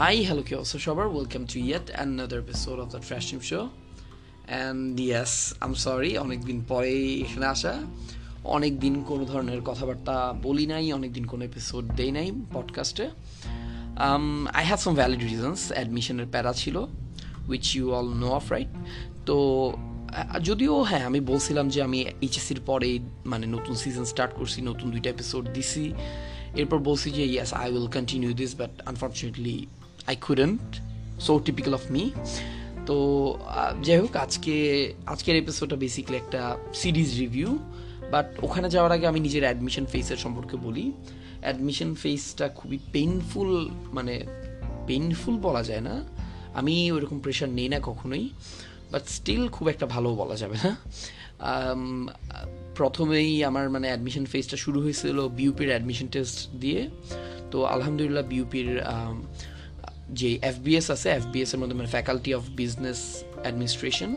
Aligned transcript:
Hi, 0.00 0.16
hello, 0.28 0.56
অবস্থা 0.56 0.78
সবার 0.78 1.06
welcome 1.06 1.46
to 1.46 1.58
yet 1.58 1.90
another 1.90 2.38
episode 2.38 2.78
of 2.80 2.88
the 2.88 3.00
trash 3.06 3.30
team 3.30 3.40
show 3.40 3.68
and 4.46 5.00
yes 5.00 5.54
I'm 5.60 5.74
sorry 5.74 6.18
অনেক 6.18 6.40
দিন 6.40 6.64
পরে 6.68 7.14
এখানে 7.14 7.46
আসা। 7.46 7.82
অনেক 8.44 8.80
দিন 8.80 9.04
কোনো 9.04 9.24
ধরনের 9.24 9.60
কথাবার্তা 9.60 10.34
বলি 10.42 10.66
নাই 10.66 10.92
অনেক 10.92 11.12
দিন 11.12 11.24
কোনো 11.24 11.44
এপিসোড 11.44 11.84
দেই 11.92 12.10
নাই 12.10 12.32
পডকাস্টে 12.52 13.10
I 14.52 14.64
have 14.64 14.80
some 14.80 14.94
valid 14.94 15.22
reasons 15.22 15.72
অ্যাডমিশনের 15.72 16.26
প্যারা 16.30 16.52
ছিল 16.52 16.76
which 17.48 17.76
you 17.76 17.92
all 17.92 18.08
know 18.14 18.28
of 18.28 18.52
right 18.52 18.68
তো 19.26 19.36
যদিও 20.42 20.82
হ্যাঁ 20.82 21.04
আমি 21.04 21.20
বলছিলাম 21.20 21.68
যে 21.68 21.82
আমি 21.82 22.00
এইচএসসির 22.02 22.60
পরেই 22.66 22.98
মানে 23.26 23.46
নতুন 23.46 23.74
সিজন 23.74 24.04
স্টার্ট 24.04 24.32
করছি 24.34 24.62
নতুন 24.62 24.90
দুইটা 24.90 25.10
এপিসোড 25.10 25.48
দিছি। 25.48 25.92
এরপর 26.56 26.78
বলছি 26.78 27.10
যে 27.10 27.24
yes 27.24 27.54
I 27.54 27.72
will 27.72 27.90
continue 27.90 28.32
this 28.32 28.54
but 28.54 28.82
unfortunately 28.86 29.66
I 30.06 30.16
couldn't 30.16 30.60
so 31.20 31.38
typical 31.38 31.74
of 31.74 31.84
me 31.90 32.10
তো 32.86 32.96
যাই 33.82 33.98
হোক, 33.98 34.16
আজকে, 34.16 34.54
আজকের 35.06 35.36
এপিসোডটা 35.36 35.76
বেসিক্যালি 35.76 36.16
একটা 36.16 36.56
সিরিজ 36.74 37.18
রিভিউ 37.18 37.58
বাট 38.10 38.26
ওখানে 38.42 38.70
যাওয়ার 38.70 38.92
আগে 38.92 39.06
আমি 39.06 39.20
নিজের 39.20 39.42
অ্যাডমিশন 39.42 39.84
ফেসের 39.86 40.16
সম্পর্কে 40.16 40.56
বলি। 40.56 40.92
অ্যাডমিশন 41.40 41.94
ফেসটা 41.94 42.48
খুবই 42.48 42.78
পেইনফুল 42.92 43.68
মানে 43.92 44.14
পেইনফুল 44.86 45.34
বলা 45.36 45.62
যায় 45.62 45.80
না। 45.80 46.04
আমি 46.54 46.92
ওইরকম 46.92 47.18
প্রেশার 47.18 47.48
নেই 47.48 47.68
না 47.68 47.78
কখনোই 47.82 48.28
বাট 48.92 49.02
স্টিল 49.06 49.48
খুব 49.48 49.68
একটা 49.68 49.86
ভালো 49.86 50.14
বলা 50.14 50.36
যাবে 50.36 50.56
না। 50.64 50.76
প্রথমেই 52.74 53.44
আমার 53.44 53.70
মানে 53.70 53.86
অ্যাডমিশন 53.88 54.24
ফেজটা 54.24 54.56
শুরু 54.56 54.82
হয়েছিল 54.82 55.28
বিউপির 55.28 55.68
অ্যাডমিশন 55.68 56.06
টেস্ট 56.06 56.38
দিয়ে। 56.60 56.88
তো 57.50 57.64
আলহামদুলিল্লাহ 57.64 58.24
বিউপির 58.24 58.80
যে 60.10 60.38
এফবিএস 60.42 60.90
আছে 60.90 61.08
এফবিএস 61.10 61.54
এর 61.54 61.60
মধ্যে 61.60 61.76
মানে 61.76 61.88
ফ্যাকাল্টি 61.88 62.34
অফ 62.34 62.42
বিজনেস 62.48 63.24
অ্যাডমিনিস্ট্রেশন 63.42 64.16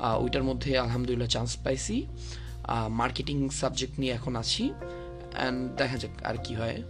ওইটার 0.00 0.44
মধ্যে 0.44 0.78
আলহামদুলিল্লাহ 0.78 1.28
চান্স 1.28 1.56
পাইছি। 1.64 2.06
মার্কেটিং 2.88 3.48
সাবজেক্ট 3.48 3.98
নিয়ে 3.98 4.12
এখন 4.12 4.36
আছি। 4.36 4.72
অ্যান্ড 5.34 5.76
দেখা 5.76 5.96
যাক 5.96 6.24
আর 6.24 6.34
কি 6.44 6.54
হয়। 6.54 6.82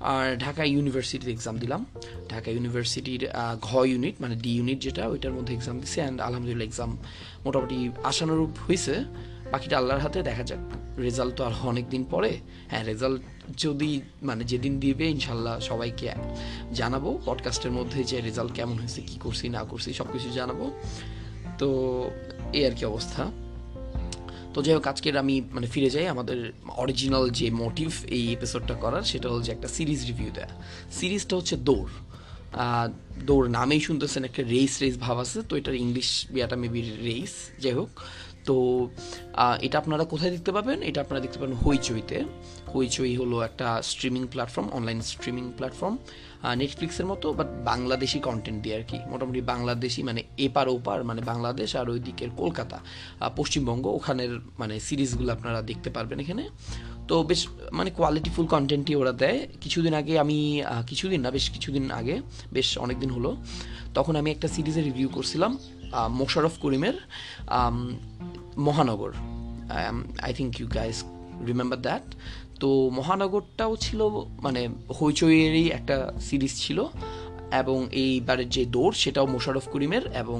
আর 0.00 0.36
ঢাকা 0.36 0.64
ইউনিভার্সিটির 0.64 1.28
এক্সাম 1.28 1.58
দিলাম। 1.58 1.84
ঢাকা 2.30 2.50
ইউনিভার্সিটির 2.50 3.28
ঘ 3.60 3.74
ইউনিট 3.74 4.14
মানে 4.20 4.36
ডি 4.36 4.52
ইউনিট 4.56 4.78
যেটা, 4.80 5.08
ওইটার 5.08 5.32
মধ্যে 5.32 5.54
এক্সাম 5.54 5.80
দিছে। 5.80 6.00
অ্যান্ড 6.00 6.20
আলহামদুলিল্লাহ 6.20 6.66
এক্সাম 6.66 6.98
মোটামুটি 7.44 7.90
আশানুরূপ 8.04 8.50
হয়েছে 8.66 9.04
বাকিটা 9.52 9.78
আল্লাহর 9.78 10.00
হাতে, 10.00 10.22
দেখা 10.22 10.42
যাক। 10.42 10.58
রেজাল্ট 10.98 11.34
তো 11.34 11.44
আর 11.44 11.52
অনেক 11.62 11.88
দিন 11.88 12.04
পরে। 12.10 12.38
হ্যাঁ 12.68 12.84
রেজাল্ট 12.84 13.22
যদি 13.56 14.00
মানে 14.22 14.44
যেদিন 14.44 14.80
দিবে, 14.80 15.10
ইনশাল্লাহ 15.10 15.60
সবাইকে 15.60 16.10
জানাব। 16.72 17.18
পডকাস্টের 17.26 17.72
মধ্যে 17.72 18.04
যে 18.04 18.20
রেজাল্ট 18.20 18.52
কেমন 18.52 18.78
হয়েছে, 18.78 19.00
কি 19.02 19.18
করছি, 19.20 19.48
না 19.48 19.64
করছি 19.64 19.92
সব 19.92 20.12
কিছু 20.12 20.30
জানাব। 20.30 20.70
তো 21.58 21.68
এই 22.52 22.66
আর 22.66 22.70
কি 22.70 22.84
অবস্থা। 22.84 23.30
তো 24.54 24.62
যাই 24.62 24.74
হোক, 24.74 24.86
আজকের 24.86 25.16
আমি 25.16 25.42
মানে 25.50 25.66
ফিরে 25.66 25.90
যাই 25.90 26.06
আমাদের 26.08 26.52
অরিজিনাল 26.68 27.30
যে 27.30 27.50
মোটিভ 27.50 27.90
এই 28.06 28.32
এপিসোডটা 28.32 28.74
করার, 28.74 29.02
সেটা 29.02 29.28
হচ্ছে 29.28 29.52
একটা 29.52 29.68
সিরিজ 29.68 30.06
রিভিউ 30.06 30.30
দেয়া। 30.34 30.48
সিরিজটা 30.92 31.36
হচ্ছে 31.36 31.56
দৌড়। 31.56 31.90
দৌড় 33.22 33.48
নামেই 33.48 33.80
শুনতেছেন, 33.80 34.24
একটা 34.24 34.42
রেস 34.42 34.80
রেস 34.80 34.98
ভাব 34.98 35.18
আছে, 35.18 35.42
তো 35.42 35.56
এটার 35.56 35.74
ইংলিশ 35.74 36.26
বিয়াটা 36.30 36.56
মেবি 36.56 36.80
রেস 36.82 37.62
যাই 37.62 37.72
হোক। 37.72 37.88
তো 38.44 38.56
এটা 39.66 39.76
আপনারা 39.78 40.04
কোথায় 40.04 40.30
দেখতে 40.30 40.50
পাবেন? 40.52 40.78
এটা 40.82 41.00
আপনারা 41.00 41.20
দেখতে 41.20 41.38
পাবেন 41.38 41.56
হইচইতে। 41.64 42.16
হইচই 42.74 43.14
হলো 43.16 43.36
একটা 43.40 43.66
streaming 43.82 44.22
platform 44.26 44.66
online 44.68 45.00
streaming 45.00 45.44
platform 45.56 45.94
নেটফ্লিক্সের 46.56 47.06
মতো 47.06 47.26
বাট 47.32 47.48
বাংলাদেশি 47.64 48.18
কন্টেন্ট 48.18 48.58
দিয়ে 48.62 48.76
আর 48.76 48.82
কি। 48.82 48.98
মোটামুটি 49.10 49.40
বাংলাদেশি 49.40 50.02
মানে 50.02 50.22
এপার 50.38 50.66
ওপার 50.68 50.98
মানে 51.04 51.20
বাংলাদেশ 51.20 51.76
আর 51.76 51.86
ওই 51.90 52.00
দিকের 52.00 52.30
কলকাতা 52.36 52.78
পশ্চিমবঙ্গ 53.36 53.84
ওখানের 53.86 54.32
মানে 54.58 54.74
সিরিজগুলো 54.80 55.32
আপনারা 55.32 55.62
দেখতে 55.62 55.88
পারবেন 55.90 56.18
এখানে। 56.20 56.44
তো 57.08 57.14
বেশ 57.22 57.40
মানে 57.72 57.90
কোয়ালিটিফুল 57.90 58.46
কন্টেন্টই 58.46 58.94
ওরা 58.94 59.12
দেয়। 59.12 59.38
কিছুদিন 59.60 59.94
আগে 59.94 60.14
আমি 60.18 60.62
কিছুদিন 60.86 61.20
না 61.20 61.30
বেশ 61.30 61.46
কিছুদিন 61.50 61.84
আগে 61.90 62.16
বেশ 62.52 62.68
অনেক 62.78 62.96
দিন 63.00 63.10
হলো 63.10 63.30
তখন 63.94 64.16
আমি 64.16 64.30
একটা 64.30 64.48
সিরিজের 64.48 64.84
রিভিউ 64.84 65.08
করছিলাম 65.08 65.52
আহ, 65.92 66.08
মোশাররফ 66.08 66.54
করিমের 66.58 66.96
Mohanagar. 68.66 69.12
I 70.22 70.32
think 70.34 70.60
you 70.60 70.66
guys 70.74 71.04
remember 71.46 71.80
that 71.80 72.02
তো 72.60 72.90
মহানগরটাও 72.90 73.76
ছিল 73.76 74.00
মানে 74.42 74.68
হইচইয়েরই 75.00 75.66
একটা 75.68 76.12
সিরিজ 76.20 76.52
ছিল, 76.60 76.78
এবং 77.60 77.78
এইবারের 77.92 78.48
যে 78.48 78.62
দৌড় 78.64 78.92
সেটাও 78.92 79.26
মোশারফ 79.26 79.64
করিমের, 79.68 80.04
এবং 80.22 80.38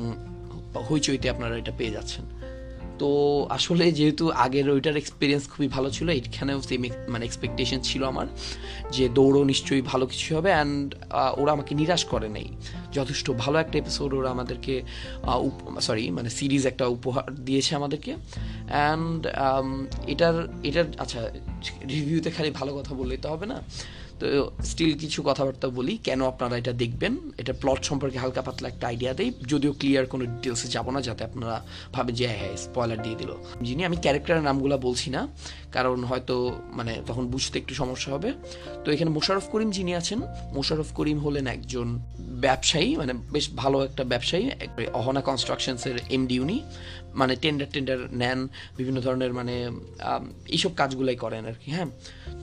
হইচইতে 0.89 1.31
আপনারা 1.31 1.55
এটা 1.57 1.73
পেয়ে 1.79 1.91
যাচ্ছেন। 1.91 2.25
তো 3.03 3.11
আসলে 3.57 3.85
যেহেতু 3.99 4.25
আগের 4.45 4.67
ওইটার 4.71 4.97
এক্সপিরিয়েন্স 4.97 5.45
খুবই 5.53 5.69
ভালো 5.69 5.89
ছিল, 5.91 6.07
এইখানেও 6.19 6.59
সেম 6.69 6.83
মানে 7.13 7.25
এক্সপেকটেশন 7.29 7.81
ছিল 7.89 8.03
আমার 8.13 8.27
যে 8.93 9.05
দৌড়ও 9.17 9.43
নিশ্চয়ই 9.53 9.83
ভালো 9.83 10.05
কিছু 10.07 10.29
হবে 10.37 10.51
অ্যান্ড 10.57 10.87
ওরা 11.41 11.51
আমাকে 11.53 11.73
নিরাশ 11.81 12.03
করে 12.05 12.29
নেই। 12.29 12.49
যথেষ্ট 12.93 13.27
ভালো 13.43 13.57
একটা 13.59 13.77
এপিসোড 13.79 14.11
ওরা 14.19 14.31
আমাদেরকে 14.37 14.75
সরি 15.81 16.05
মানে 16.11 16.31
সিরিজ 16.39 16.63
একটা 16.67 16.85
উপহার 16.97 17.27
দিয়েছে 17.47 17.73
আমাদেরকে। 17.81 18.13
অ্যান্ড 18.15 19.21
এটার 20.13 20.37
এটার 20.69 20.87
আচ্ছা 20.99 21.21
রিভিউতে 21.89 22.31
খালি 22.31 22.51
ভালো 22.61 22.73
কথা 22.79 22.93
বললেই 22.95 23.21
তো 23.23 23.29
হবে 23.33 23.47
না। 23.53 23.59
তো 24.23 24.29
স্টিল 24.71 24.93
কিছু 25.03 25.19
কথাবার্তা 25.29 25.67
বলি, 25.79 25.95
কেন 26.07 26.21
আপনারা 26.33 26.55
এটা 26.63 26.73
দেখবেন? 26.83 27.13
এটা 27.41 27.53
প্লট 27.63 27.81
সম্পর্কে 27.91 28.19
হালকা 28.23 28.43
পাতলা 28.47 28.67
একটা 28.73 28.85
আইডিয়া 28.91 29.13
দেই, 29.19 29.31
যদিও 29.53 29.73
ক্লিয়ার 29.81 30.07
কোনো 30.13 30.25
ডিটেলসে 30.33 30.69
যাব 30.75 30.87
না, 30.95 31.01
যাতে 31.09 31.23
আপনারা 31.29 31.57
ভাবেন 31.95 32.15
যে 32.19 32.25
হ্যাঁ 32.41 32.55
স্পয়লার 32.65 32.99
দিয়ে 33.05 33.17
দিল। 33.21 33.31
যিনি 33.67 33.83
আমি 33.89 33.97
ক্যারেক্টারের 34.05 34.45
নামগুলো 34.49 34.77
বলছি 34.87 35.09
না, 35.17 35.21
কারণ 35.77 35.99
হয়তো 36.11 36.35
মানে 36.79 36.93
তখন 37.09 37.25
বুঝতে 37.35 37.57
একটু 37.63 37.73
সমস্যা 37.83 38.09
হবে। 38.15 38.31
তো 38.85 38.89
এখানে 38.95 39.11
মোশারফ 39.17 39.45
করিম 39.53 39.71
যিনি 39.79 39.93
আছেন, 40.01 40.21
মোশাররফ 40.57 40.91
করিম 40.99 41.19
হলেন 41.27 41.45
একজন 41.57 41.89
ব্যবসায়ী 42.47 42.89
মানে 43.01 43.13
বেশ 43.35 43.47
ভালো 43.63 43.77
একটা 43.89 44.03
ব্যবসায়ী 44.13 44.45
অহনা 45.01 45.23
কনস্ট্রাকশনসের 45.29 45.97
এমডি 46.17 46.37
উনি 46.45 46.59
মানে 47.21 47.35
টেন্ডার 47.43 47.69
টেন্ডার 47.75 47.99
নেন, 48.23 48.39
বিভিন্ন 48.79 48.99
ধরনের 49.07 49.33
মানে 49.39 49.55
এইসব 50.55 50.73
কাজগুলাই 50.81 51.17
করেন 51.25 51.43
আর 51.51 51.57
কি 51.63 51.69
হ্যাঁ। 51.77 51.89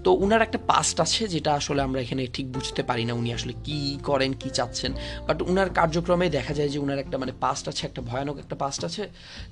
তো 0.06 0.10
উনার 0.24 0.42
একটা 0.48 0.60
পাস্ট 0.72 0.96
আছে, 1.06 1.22
যেটা 1.34 1.52
আসলে 1.70 1.84
আমরা 1.88 2.00
এখানে 2.06 2.24
ঠিক 2.36 2.48
বুঝতে 2.58 2.82
পারি 2.90 3.04
না 3.10 3.14
উনি 3.22 3.30
আসলে 3.38 3.54
কি 3.68 3.80
করেন, 4.10 4.32
কি 4.42 4.50
চাচ্ছেন। 4.58 4.92
বাট 5.28 5.38
উনার 5.52 5.70
কার্যক্রমে 5.80 6.28
দেখা 6.38 6.54
যায় 6.60 6.70
যে 6.74 6.78
উনার 6.86 7.00
একটা 7.04 7.18
মানে 7.22 7.34
পাস্ট 7.44 7.66
আছে, 7.72 7.82
একটা 7.90 8.02
ভয়ানক 8.10 8.36
একটা 8.44 8.56
পাস্ট 8.64 8.82
আছে, 8.88 9.04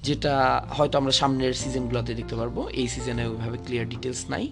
যেটা 0.07 0.33
হয়তো 0.77 0.95
আমরা 1.01 1.13
সামনের 1.21 1.53
সিজনগুলোতে 1.63 2.11
দেখতে 2.19 2.35
পারব। 2.39 2.57
এই 2.81 2.87
সিজনে 2.93 3.23
ওইভাবে 3.31 3.57
ক্লিয়ার 3.65 3.87
ডিটেলস 3.93 4.21
নাই। 4.33 4.45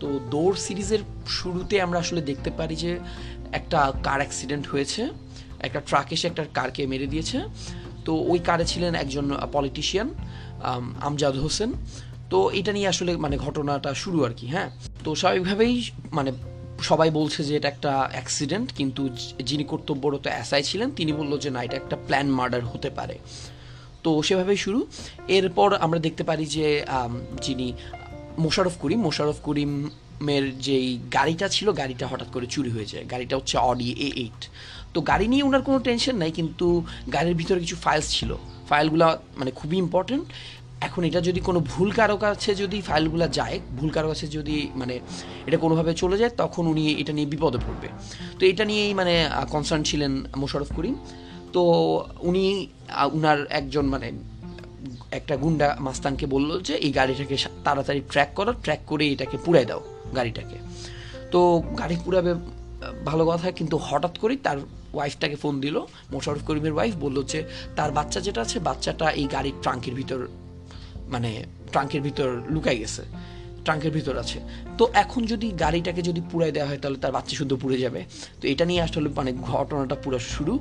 তো 0.00 0.06
দৌড় 0.32 0.56
সিরিজের 0.66 1.02
শুরুতে 1.38 1.74
আমরা 1.86 1.98
আসলে 2.04 2.20
দেখতে 2.30 2.50
পারি 2.58 2.74
যে 2.84 2.92
একটা 3.58 3.78
কার 4.06 4.20
অ্যাক্সিডেন্ট 4.22 4.64
হয়েছে, 4.72 5.02
একটা 5.66 5.80
ট্রাক 5.88 6.08
এসে 6.14 6.26
একটা 6.30 6.42
কারকে 6.58 6.80
মেরে 6.92 7.06
দিয়েছে। 7.12 7.38
তো 8.06 8.12
ওই 8.32 8.38
কারে 8.48 8.64
ছিলেন 8.72 8.92
একজন 9.02 9.26
পলিটিশিয়ান 9.56 10.08
আমজাদ 11.08 11.34
হোসেন। 11.44 11.70
তো 12.32 12.38
এটা 12.58 12.72
নিয়ে 12.76 12.88
আসলে 12.92 13.10
মানে 13.24 13.36
ঘটনাটা 13.46 13.90
শুরু 14.02 14.18
আর 14.26 14.32
কি 14.38 14.46
হ্যাঁ। 14.54 14.68
তো 15.04 15.10
স্বাভাবিকভাবেই 15.20 15.74
মানে 16.18 16.30
সবাই 16.90 17.08
বলছে 17.18 17.40
যে 17.48 17.52
এটা 17.58 17.68
একটা 17.74 17.92
অ্যাক্সিডেন্ট 18.14 18.68
কিন্তু 18.78 19.02
যিনি 19.48 19.64
কর্তব্যরত 19.72 20.24
এসআই 20.42 20.62
ছিলেন, 20.70 20.88
তিনি 20.98 21.12
বলল 21.20 21.32
যে 21.44 21.50
না, 21.54 21.60
এটা 21.66 21.76
একটা 21.82 21.96
প্ল্যান 22.06 22.26
মার্ডার 22.38 22.62
হতে 22.72 22.90
পারে। 22.98 23.16
তো 24.04 24.10
সেভাবেই 24.28 24.58
শুরু। 24.64 24.80
এরপর 25.38 25.68
আমরা 25.84 25.98
দেখতে 26.06 26.22
পারি 26.30 26.44
যে 26.56 26.66
যিনি 27.46 27.66
মোশাররফ 28.44 28.74
করিম, 28.82 29.00
মোশাররফ 29.06 29.38
করিমের 29.48 30.44
যেই 30.66 30.88
গাড়িটা 31.16 31.46
ছিল, 31.56 31.68
গাড়িটা 31.80 32.04
হঠাৎ 32.12 32.28
করে 32.34 32.46
চুরি 32.54 32.70
হয়ে 32.76 32.88
যায়। 32.92 33.04
গাড়িটা 33.12 33.34
হচ্ছে 33.38 33.56
অডি 33.70 33.88
এ 34.06 34.08
এইট 34.24 34.40
তো 34.94 34.98
গাড়ি 35.10 35.26
নিয়ে 35.32 35.44
ওনার 35.48 35.62
কোনো 35.68 35.78
টেনশন 35.86 36.16
নাই, 36.22 36.30
কিন্তু 36.38 36.66
গাড়ির 37.14 37.36
ভিতরে 37.40 37.60
কিছু 37.64 37.76
ফাইলস 37.84 38.06
ছিল। 38.16 38.30
ফাইলগুলো 38.70 39.06
মানে 39.40 39.50
খুবই 39.58 39.76
ইম্পর্টেন্ট 39.84 40.24
এখন 40.88 41.02
এটা 41.08 41.20
যদি 41.28 41.40
কোনো 41.48 41.60
ভুল 41.72 41.88
কারও 41.98 42.16
কাছে 42.24 42.50
যদি 42.62 42.78
ফাইলগুলো 42.88 43.26
যায়, 43.38 43.56
ভুল 43.78 43.90
কারও 43.96 44.08
কাছে 44.12 44.26
যদি 44.36 44.56
মানে 44.80 44.94
এটা 45.48 45.58
কোনোভাবে 45.64 45.92
চলে 46.02 46.16
যায়, 46.20 46.32
তখন 46.42 46.64
উনি 46.72 46.84
এটা 47.02 47.12
নিয়ে 47.16 47.28
বিপদে 47.32 47.58
পড়বে। 47.66 47.88
তো 48.38 48.42
এটা 48.50 48.64
নিয়েই 48.70 48.92
মানে 49.00 49.14
কনসার্ন 49.54 49.82
ছিলেন 49.90 50.12
মোশাররফ 50.40 50.70
করিম। 50.76 50.94
তো 51.54 51.62
উনি 52.28 52.44
উনার 53.16 53.40
একজন 53.60 53.84
মানে 53.94 54.08
একটা 55.18 55.34
গুন্ডা 55.42 55.68
মাস্তানকে 55.86 56.26
বলল 56.34 56.50
যে, 56.68 56.74
এই 56.86 56.92
গাড়িটাকে 56.98 57.36
তাড়াতাড়ি 57.66 58.00
ট্র্যাক 58.12 58.30
করো 58.38 58.52
ট্র্যাক 58.64 58.82
করে 58.90 59.04
এটাকে 59.14 59.36
পুড়াই 59.44 59.66
দাও 59.70 59.80
গাড়িটাকে। 60.18 60.56
তো 61.32 61.40
গাড়ি 61.80 61.96
পুরাবে 62.04 62.32
ভালো 63.08 63.22
কথা, 63.30 63.48
কিন্তু 63.58 63.76
হঠাৎ 63.86 64.14
করেই 64.22 64.38
তার 64.46 64.58
ওয়াইফটাকে 64.96 65.36
ফোন 65.42 65.54
দিল। 65.64 65.76
মোশারফ 66.14 66.42
করিমের 66.48 66.74
ওয়াইফ 66.76 66.94
বলল 67.04 67.18
যে, 67.32 67.40
তার 67.78 67.90
বাচ্চা 67.98 68.18
যেটা 68.26 68.40
আছে, 68.46 68.56
বাচ্চাটা 68.68 69.06
এই 69.20 69.26
গাড়ির 69.34 69.56
ট্রাঙ্কের 69.64 69.94
ভিতর 70.00 70.20
মানে 71.14 71.30
ট্রাঙ্কের 71.72 72.02
ভিতর 72.06 72.28
লুকাই 72.54 72.76
গেছে, 72.82 73.02
ট্রাঙ্কের 73.66 73.92
ভিতর 73.96 74.14
আছে। 74.22 74.38
তো 74.78 74.84
এখন 75.02 75.20
যদি 75.32 75.46
গাড়িটাকে 75.62 76.02
যদি 76.08 76.20
পুড়াই 76.30 76.52
দেওয়া 76.56 76.68
হয়, 76.70 76.80
তাহলে 76.82 76.98
তার 77.02 77.12
বাচ্চা 77.16 77.34
শুদ্ধ 77.40 77.52
পুড়ে 77.62 77.76
যাবে। 77.84 78.00
তো 78.40 78.44
এটা 78.52 78.64
নিয়ে 78.70 78.82
আসলে 78.86 79.08
মানে 79.18 79.30
ঘটনাটা 79.50 79.96
পুরো 80.04 80.18
শুরু। 80.34 80.54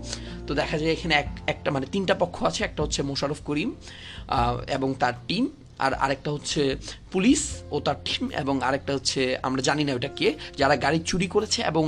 তো 0.47 0.51
দেখা 0.61 0.75
যায় 0.81 0.91
এখানে 0.97 1.13
এক, 1.21 1.29
একটা 1.53 1.69
মানে 1.75 1.85
তিনটা 1.93 2.13
পক্ষ 2.23 2.37
আছে, 2.49 2.61
একটা 2.67 2.79
হচ্ছে 2.85 3.01
মোশারফ 3.09 3.39
করিম 3.49 3.69
এবং 4.75 4.89
তার 5.01 5.15
টিম 5.29 5.43
আর 5.85 5.93
আরেকটা 5.93 6.29
হচ্ছে 6.31 6.61
পুলিশ 7.11 7.41
ও 7.71 7.79
তার 7.79 7.97
টিম 8.05 8.23
এবং 8.43 8.55
আরেকটা 8.61 8.91
হচ্ছে 8.93 9.21
আমরা 9.43 9.61
জানি 9.61 9.83
না 9.83 9.91
ওটা 9.93 10.11
কে, 10.19 10.27
যারা 10.57 10.75
গাড়ি 10.75 10.99
চুরি 11.05 11.27
করেছে 11.27 11.59
এবং 11.61 11.85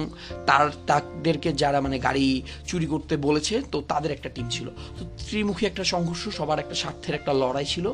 তার, 0.48 0.66
তাদেরকে 0.88 1.50
যারা 1.54 1.80
মানে 1.81 1.98
গাড়ি 2.00 2.28
চুরি 2.68 2.86
করতে 2.86 3.13
বলেছে, 3.18 3.56
তো 3.72 3.78
তাদের 3.92 4.12
একটা 4.12 4.30
টিম 4.36 4.48
ছিল। 4.50 4.68
তো 4.98 5.01
ত্রিমুখী 5.28 5.63
একটা 5.66 5.84
সংঘর্ষ, 5.84 6.24
সবার 6.30 6.60
একটা 6.60 6.75
স্বার্থের 6.75 7.16
একটা 7.16 7.31
লড়াই 7.34 7.66
ছিল। 7.66 7.86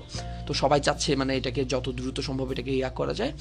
তো 0.48 0.52
সবাই 0.54 0.80
চাচ্ছে 0.82 1.10
মানে 1.16 1.32
এটাকে 1.38 1.62
যত 1.66 1.86
দ্রুত 1.90 2.18
সম্ভব 2.20 2.48
এটাকে 2.52 2.72
ইয়া 2.72 2.90
করা 2.90 3.14
যায়। 3.14 3.34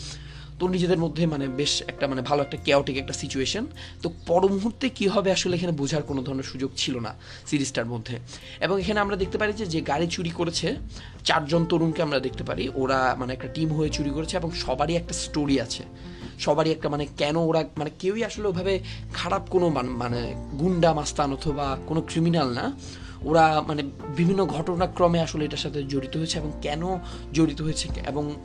তো 0.59 0.69
নিজেদের 0.69 0.99
মধ্যে 0.99 1.27
মানে 1.27 1.49
বেশ 1.49 1.83
একটা 1.89 2.09
মানে 2.09 2.23
ভালো 2.23 2.43
একটা 2.43 2.57
কেওটিক 2.57 2.97
একটা 2.97 3.13
সিচুয়েশন 3.13 3.67
তো 4.03 4.09
পর 4.27 4.43
মুহূর্তে 4.49 4.89
কি 4.89 5.09
হবে 5.09 5.33
আসলে 5.33 5.57
এখানে 5.57 5.73
বোঝার 5.73 6.03
কোনো 6.03 6.23
ধরনের 6.23 6.45
সুযোগ 6.45 6.71
ছিল 6.77 6.99
না 6.99 7.15
সিরিজটার 7.47 7.87
মধ্যে। 7.87 8.19
এবং 8.61 8.81
এখানে 8.81 9.01
আমরা 9.01 9.17
দেখতে 9.17 9.39
পারি 9.39 9.53
যে 9.53 9.67
যে 9.67 9.81
গাড়ি 9.81 10.07
চুরি 10.07 10.31
করেছে, 10.31 10.77
চারজন 11.25 11.65
তরুণকে 11.65 12.03
আমরা 12.03 12.21
দেখতে 12.21 12.45
পারি। 12.45 12.69
ওরা 12.75 13.17
মানে 13.19 13.33
একটা 13.33 13.49
টিম 13.49 13.69
হয়ে 13.73 13.89
চুরি 13.89 14.11
করেছে 14.11 14.37
এবং 14.37 14.51
সবারই 14.51 14.95
একটা 14.97 15.15
স্টোরি 15.15 15.61
আছে। 15.61 15.83
সবারই 16.39 16.71
একটা 16.71 16.89
মানে 16.89 17.07
কেন 17.17 17.37
ওরা 17.37 17.65
মানে 17.77 17.91
কেউই 17.99 18.25
আসলে 18.25 18.49
ওভাবে 18.49 18.81
খারাপ 19.15 19.43
কোনো 19.51 19.69
মানে 19.69 20.35
গুন্ডা 20.59 20.95
মাস্তান 20.95 21.33
অথবা 21.33 21.79
কোনো 21.87 22.01
ক্রিমিনাল 22.01 22.49
না। 22.53 22.73
ওরা 23.23 23.63
মানে 23.69 23.83
বিভিন্ন 24.17 24.45
ঘটনাক্রমে 24.47 25.21
আসলে 25.21 25.45
এটার 25.45 25.59
সাথে 25.59 25.83
জড়িত 25.83 26.17
হয়েছে 26.17 26.39
এবং 26.39 26.53
কেন 26.63 26.83
জড়িত 27.33 27.61
হয়েছে 27.63 27.87
এবং 28.07 28.37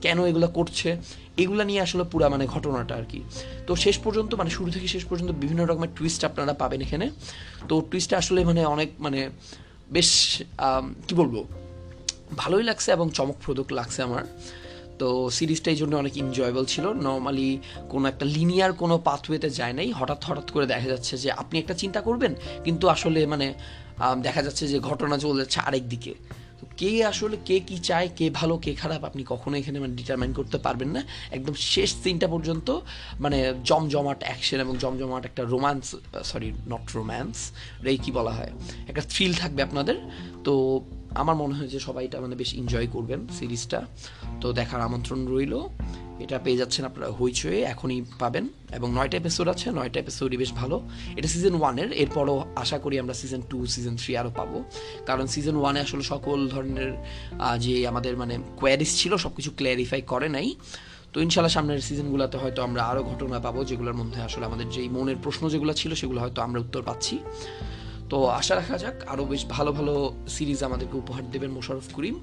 কেন 0.00 0.24
এগুলো 0.24 0.48
করছে, 0.48 0.96
এগুলা 1.36 1.64
নিয়ে 1.64 1.80
আসলে 1.80 2.04
পুরা 2.04 2.28
মানে 2.28 2.46
ঘটনাটা 2.46 2.94
আর 2.94 3.04
কি। 3.04 3.20
তো 3.66 3.76
শেষ 3.76 3.98
পর্যন্ত 3.98 4.34
মানে 4.34 4.50
শুরু 4.50 4.70
থেকে 4.70 4.86
শেষ 4.88 5.04
পর্যন্ত 5.04 5.30
বিভিন্ন 5.32 5.64
রকমের 5.64 5.88
টুইস্ট 5.96 6.24
আপনারা 6.24 6.52
পাবেন 6.52 6.80
এখানে। 6.80 7.10
তো 7.68 7.82
টুইস্টটা 7.90 8.16
আসলে 8.18 8.44
মানে 8.44 8.64
অনেক 8.64 8.88
মানে 9.00 9.30
বেশ 9.90 10.42
কি 11.08 11.14
বলব? 11.14 11.44
ভালোই 12.36 12.62
লাগছে 12.62 12.92
এবং 12.92 13.10
চমকপ্রদক 13.10 13.72
লাগছে 13.72 14.02
আমার। 14.02 14.24
তো 15.02 15.08
সিরিজটা 15.38 15.68
এই 15.74 15.78
জন্য 15.82 15.92
অনেক 16.02 16.14
এনজয়েবল 16.22 16.64
ছিল। 16.72 16.84
নর্মালি 17.08 17.48
কোনো 17.92 18.04
একটা 18.12 18.24
লিনিয়ার 18.36 18.72
কোনো 18.82 18.94
পাথওয়েতে 19.08 19.48
যায় 19.58 19.74
নাই। 19.78 19.88
হঠাৎ 19.98 20.20
হঠাৎ 20.28 20.48
করে 20.54 20.66
দেখা 20.74 20.88
যাচ্ছে 20.92 21.14
যে 21.22 21.28
আপনি 21.42 21.56
একটা 21.62 21.74
চিন্তা 21.82 22.00
করবেন, 22.08 22.32
কিন্তু 22.66 22.84
আসলে 22.94 23.20
মানে 23.32 23.46
দেখা 24.26 24.40
যাচ্ছে 24.46 24.64
যে 24.72 24.78
ঘটনা 24.88 25.16
চলে 25.24 25.38
যাচ্ছে 25.42 25.58
আরেক 25.68 25.84
দিকে। 25.94 26.12
তো 26.58 26.64
কে 26.80 26.90
আসলে 27.12 27.36
কে 27.48 27.56
কি 27.68 27.76
চায়, 27.88 28.08
কে 28.18 28.26
ভালো, 28.40 28.54
কে 28.64 28.72
খারাপ, 28.82 29.00
আপনি 29.08 29.22
কখনো 29.32 29.54
এখানে 29.60 29.78
মানে 29.82 29.94
ডিটারমাইন 30.00 30.32
করতে 30.38 30.58
পারবেন 30.66 30.90
না। 30.96 31.02
একদম 31.36 31.54
শেষ 31.72 31.90
সিনটা 32.02 32.28
পর্যন্ত 32.34 32.68
মানে 33.24 33.38
জমজমাট 33.68 34.20
অ্যাকশন 34.28 34.58
এবং 34.64 34.74
জমজমাট 34.82 35.22
একটা 35.30 35.42
রোমান্স 35.54 35.84
সরি 36.30 36.48
নট 36.72 36.84
রোম্যান্স 36.96 37.36
রে 37.84 37.92
কি 38.04 38.10
বলা 38.18 38.32
হয়। 38.38 38.52
একটা 38.90 39.02
থ্রিল 39.12 39.32
থাকবে 39.42 39.60
আপনাদের। 39.68 39.96
তো 40.46 40.52
আমার 41.14 41.36
মনে 41.36 41.54
হয় 41.54 41.68
যে 41.68 41.80
সবাই 41.80 42.04
এটা 42.04 42.20
মানে 42.20 42.36
বেশ 42.36 42.54
এনজয় 42.54 42.86
করবেন 42.86 43.26
সিরিজটা। 43.38 43.82
তো 44.40 44.52
দেখার 44.52 44.80
আমন্ত্রণ 44.80 45.28
রইল। 45.28 45.60
এটা 46.18 46.38
পেয়ে 46.38 46.56
যাচ্ছেন 46.56 46.84
আপনারা 46.84 47.12
হইচয়ে 47.12 47.62
এখনই 47.62 48.04
পাবেন। 48.18 48.48
এবং 48.72 48.92
নয়টা 48.94 49.16
এপিসোড 49.16 49.48
আছে, 49.48 49.70
নয়টা 49.70 50.00
এপিসোডই 50.00 50.36
বেশ 50.36 50.52
ভালো। 50.52 50.88
এটা 51.16 51.28
সিজন 51.28 51.54
ওয়ানের 51.54 51.92
এরপরও 51.92 52.44
আশা 52.56 52.78
করি 52.78 52.98
আমরা 52.98 53.14
সিজন 53.14 53.42
টু 53.50 53.66
সিজন 53.66 53.96
থ্রি 53.96 54.16
আরও 54.16 54.30
পাবো। 54.36 54.64
কারণ 55.06 55.26
সিজন 55.26 55.56
ওয়ানে 55.56 55.80
আসলে 55.80 56.02
সকল 56.02 56.48
ধরনের 56.48 56.92
যে 57.58 57.86
আমাদের 57.86 58.16
মানে 58.16 58.38
কোয়ারিজ 58.56 58.96
ছিল 58.96 59.16
সব 59.16 59.34
কিছু 59.34 59.50
ক্ল্যারিফাই 59.56 60.02
করে 60.02 60.28
নাই। 60.28 60.54
তো 61.12 61.20
ইনশাল্লাহ 61.20 61.52
সামনের 61.52 61.80
সিজনগুলোতে 61.80 62.38
হয়তো 62.38 62.62
আমরা 62.62 62.84
আরও 62.84 63.02
ঘটনা 63.02 63.40
পাবো, 63.40 63.64
যেগুলোর 63.64 63.94
মধ্যে 63.94 64.22
আসলে 64.22 64.46
আমাদের 64.46 64.70
যেই 64.70 64.88
মনের 64.88 65.16
প্রশ্ন 65.22 65.48
যেগুলো 65.48 65.72
ছিল, 65.72 65.94
সেগুলো 65.94 66.20
হয়তো 66.20 66.42
আমরা 66.42 66.60
উত্তর 66.60 66.82
পাচ্ছি। 66.82 67.18
তো 68.12 68.18
আশা 68.40 68.54
রাখা 68.60 68.76
যাক, 68.78 68.96
আরও 69.12 69.24
বেশ 69.24 69.42
ভালো 69.54 69.70
ভালো 69.78 69.94
সিরিজ 70.28 70.60
আমাদেরকে 70.68 70.96
উপহার 71.02 71.24
দেবেন 71.30 71.50
মোশারফ 71.58 71.86
করিম 71.94 72.16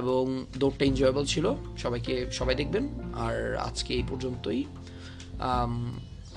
এবং 0.00 0.22
দৌড়টা 0.60 0.84
এনজয়েবল 0.90 1.24
ছিল, 1.32 1.46
সবাইকে, 1.82 2.14
সবাই 2.38 2.54
দেখবেন। 2.60 2.84
আর 3.24 3.36
আজকে 3.68 3.90
এই 3.98 4.04
পর্যন্তই। 4.10 4.60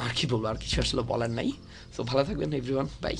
আর 0.06 0.12
কি 0.18 0.25
বলব, 0.31 0.45
আর 0.51 0.57
কিছু 0.63 0.77
আসলে 0.81 1.01
বলার 1.12 1.31
নাই। 1.39 1.50
তো 1.95 2.00
ভালো 2.09 2.21
থাকবেন 2.27 2.50
এভরিওয়ান 2.59 2.88
বাই 3.03 3.15